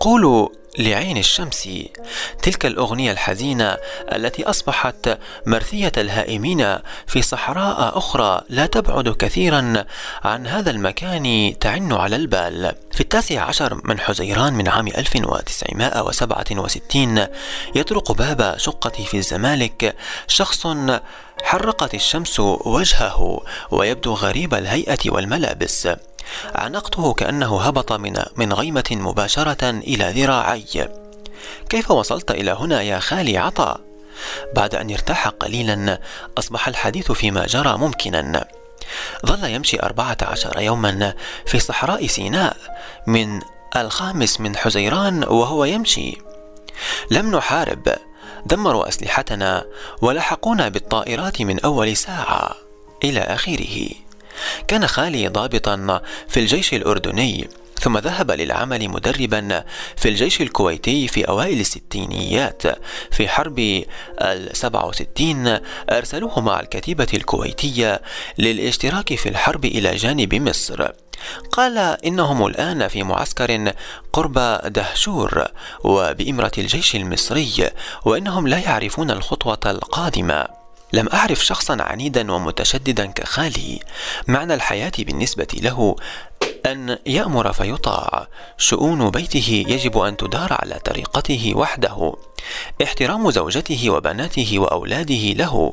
قولوا 0.00 0.48
لعين 0.78 1.16
الشمس. 1.16 1.68
تلك 2.42 2.66
الأغنية 2.66 3.12
الحزينة 3.12 3.76
التي 4.12 4.44
أصبحت 4.44 5.18
مرثية 5.46 5.92
الهائمين 5.96 6.78
في 7.06 7.22
صحراء 7.22 7.98
أخرى 7.98 8.40
لا 8.48 8.66
تبعد 8.66 9.08
كثيرا 9.08 9.84
عن 10.24 10.46
هذا 10.46 10.70
المكان 10.70 11.54
تعن 11.60 11.92
على 11.92 12.16
البال. 12.16 12.72
في 12.92 13.00
التاسع 13.00 13.42
عشر 13.42 13.80
من 13.84 14.00
حزيران 14.00 14.52
من 14.52 14.68
عام 14.68 14.86
1967 14.86 17.26
يطرق 17.74 18.12
باب 18.12 18.54
شقتي 18.58 19.04
في 19.04 19.16
الزمالك 19.16 19.96
شخص 20.28 20.66
حرقت 21.42 21.94
الشمس 21.94 22.40
وجهه 22.40 23.40
ويبدو 23.70 24.14
غريب 24.14 24.54
الهيئة 24.54 24.98
والملابس. 25.06 25.88
عانقته 26.54 27.12
كأنه 27.14 27.60
هبط 27.60 27.92
من 27.92 28.22
من 28.36 28.52
غيمة 28.52 28.84
مباشرة 28.90 29.70
إلى 29.70 30.22
ذراعي. 30.22 30.88
كيف 31.68 31.90
وصلت 31.90 32.30
إلى 32.30 32.50
هنا 32.50 32.82
يا 32.82 32.98
خالي 32.98 33.38
عطا؟ 33.38 33.80
بعد 34.54 34.74
أن 34.74 34.90
ارتاح 34.90 35.28
قليلا 35.28 36.00
أصبح 36.38 36.68
الحديث 36.68 37.12
فيما 37.12 37.46
جرى 37.46 37.76
ممكنا. 37.76 38.48
ظل 39.26 39.44
يمشي 39.44 39.80
أربعة 39.80 40.16
عشر 40.22 40.60
يوما 40.60 41.14
في 41.46 41.58
صحراء 41.58 42.06
سيناء 42.06 42.56
من 43.06 43.40
الخامس 43.76 44.40
من 44.40 44.56
حزيران 44.56 45.24
وهو 45.24 45.64
يمشي. 45.64 46.18
لم 47.10 47.36
نحارب 47.36 47.96
دمروا 48.46 48.88
أسلحتنا 48.88 49.64
ولحقونا 50.02 50.68
بالطائرات 50.68 51.42
من 51.42 51.60
أول 51.60 51.96
ساعة 51.96 52.54
إلى 53.04 53.20
آخره. 53.20 53.88
كان 54.68 54.86
خالي 54.86 55.28
ضابطا 55.28 56.00
في 56.28 56.40
الجيش 56.40 56.74
الأردني 56.74 57.48
ثم 57.80 57.98
ذهب 57.98 58.30
للعمل 58.30 58.88
مدربا 58.88 59.64
في 59.96 60.08
الجيش 60.08 60.40
الكويتي 60.40 61.08
في 61.08 61.28
أوائل 61.28 61.60
الستينيات. 61.60 62.62
في 63.10 63.28
حرب 63.28 63.84
السبعة 64.22 64.86
وستين 64.86 65.58
أرسلوه 65.90 66.40
مع 66.40 66.60
الكتيبة 66.60 67.08
الكويتية 67.14 68.02
للاشتراك 68.38 69.14
في 69.14 69.28
الحرب 69.28 69.64
إلى 69.64 69.96
جانب 69.96 70.34
مصر. 70.34 70.88
قال 71.52 71.78
إنهم 71.78 72.46
الآن 72.46 72.88
في 72.88 73.02
معسكر 73.02 73.72
قرب 74.12 74.38
دهشور 74.66 75.44
وبإمرة 75.84 76.52
الجيش 76.58 76.96
المصري 76.96 77.70
وإنهم 78.04 78.48
لا 78.48 78.58
يعرفون 78.58 79.10
الخطوة 79.10 79.60
القادمة. 79.66 80.59
لم 80.92 81.08
أعرف 81.12 81.44
شخصا 81.44 81.76
عنيدا 81.80 82.32
ومتشددا 82.32 83.06
كخالي. 83.06 83.80
معنى 84.28 84.54
الحياة 84.54 84.92
بالنسبة 84.98 85.46
له 85.54 85.96
أن 86.66 86.98
يأمر 87.06 87.52
فيطاع. 87.52 88.28
شؤون 88.58 89.10
بيته 89.10 89.64
يجب 89.68 89.98
أن 89.98 90.16
تدار 90.16 90.52
على 90.52 90.78
طريقته 90.84 91.52
وحده. 91.56 92.14
احترام 92.82 93.30
زوجته 93.30 93.90
وبناته 93.90 94.58
وأولاده 94.58 95.32
له. 95.32 95.72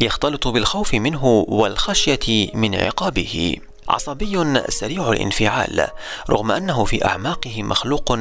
يختلط 0.00 0.48
بالخوف 0.48 0.94
منه 0.94 1.24
والخشية 1.48 2.50
من 2.54 2.74
عقابه. 2.74 3.56
عصبي 3.88 4.62
سريع 4.68 5.08
الانفعال 5.08 5.88
رغم 6.30 6.50
أنه 6.52 6.84
في 6.84 7.04
أعماقه 7.04 7.62
مخلوق 7.62 8.18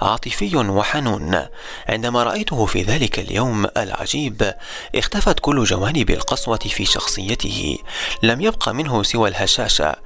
عاطفي 0.00 0.56
وحنون. 0.56 1.46
عندما 1.88 2.22
رأيته 2.22 2.66
في 2.66 2.82
ذلك 2.82 3.18
اليوم 3.18 3.66
العجيب 3.76 4.54
اختفت 4.94 5.40
كل 5.40 5.64
جوانب 5.64 6.10
القسوة 6.10 6.58
في 6.58 6.84
شخصيته. 6.84 7.78
لم 8.22 8.40
يبق 8.40 8.68
منه 8.68 9.02
سوى 9.02 9.28
الهشاشه 9.28 9.96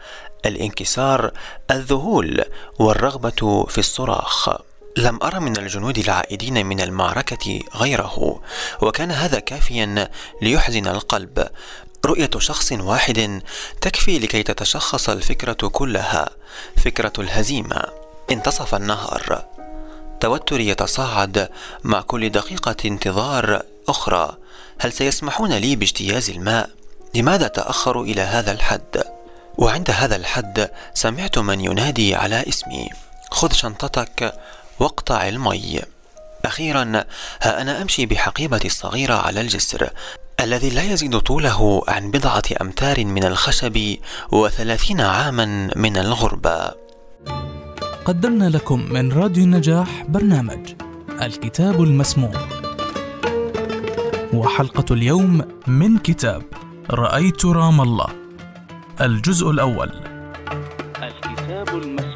الانكسار 0.47 1.31
الذهول 1.71 2.45
والرغبة 2.79 3.67
في 3.69 3.79
الصراخ. 3.79 4.49
لم 4.97 5.19
أرى 5.23 5.41
من 5.41 5.57
الجنود 5.57 5.99
العائدين 5.99 6.67
من 6.67 6.81
المعركة 6.81 7.61
غيره 7.77 8.41
وكان 8.83 9.11
هذا 9.11 9.39
كافيا 9.39 10.09
ليحزن 10.43 10.87
القلب. 10.87 11.49
رؤية 12.07 12.31
شخص 12.39 12.73
واحد 12.73 13.43
تكفي 13.81 14.19
لكي 14.19 14.43
تتشخص 14.43 15.09
الفكرة 15.09 15.69
كلها 15.69 16.31
فكرة 16.77 17.13
الهزيمة. 17.19 17.83
انتصف 18.31 18.75
النهار 18.75 19.45
توتري 20.21 20.69
يتصاعد 20.69 21.49
مع 21.85 22.01
كل 22.01 22.31
دقيقة 22.31 22.77
انتظار 22.85 23.63
أخرى. 23.89 24.37
هل 24.81 24.93
سيسمحون 24.93 25.53
لي 25.53 25.77
باجتياز 25.77 26.31
الماء؟ 26.31 26.71
لماذا 27.15 27.49
تأخروا 27.49 28.05
إلى 28.05 28.21
هذا 28.23 28.53
الحد؟ 28.53 29.05
وعند 29.59 29.91
هذا 29.91 30.17
الحد 30.17 30.71
سمعت 30.95 31.39
من 31.39 31.61
ينادي 31.61 32.15
على 32.15 32.45
اسمي. 32.49 32.89
خذ 33.31 33.53
شنطتك 33.53 34.35
واقطع 34.79 35.29
المي. 35.29 35.83
أخيرا 36.45 37.05
ها 37.43 37.63
أنا 37.63 37.83
أمشي 37.83 38.07
بحقيبتي 38.07 38.67
الصغيرة 38.67 39.15
على 39.15 39.41
الجسر. 39.41 39.91
الذي 40.41 40.71
لا 40.71 40.83
يزيد 40.83 41.19
طوله 41.19 41.83
عن 41.89 42.11
بضعة 42.11 42.43
أمتار 42.61 43.05
من 43.05 43.25
الخشب 43.25 43.97
وثلاثين 44.33 45.01
عاما 45.01 45.71
من 45.77 45.97
الغربة 45.97 46.71
قدمنا 48.05 48.49
لكم 48.49 48.93
من 48.93 49.13
راديو 49.13 49.45
النجاح 49.45 50.05
برنامج 50.09 50.75
الكتاب 51.23 51.83
المسموع. 51.83 52.33
وحلقة 54.33 54.95
اليوم 54.95 55.43
من 55.67 55.99
كتاب 55.99 56.43
رأيت 56.91 57.45
رام 57.47 57.81
الله 57.81 58.09
الجزء 59.01 59.51
الأول. 59.51 59.93
الكتاب 61.03 61.69
المسموع. 61.69 62.08